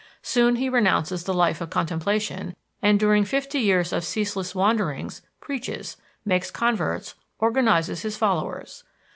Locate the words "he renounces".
0.55-1.25